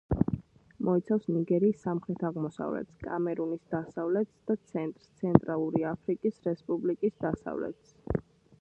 [0.85, 7.97] მოიცავს ნიგერიის სამხრეთ-აღმოსავლეთს, კამერუნის დასავლეთს და ცენტრს და ცენტრალური აფრიკის რესპუბლიკის დასავლეთს.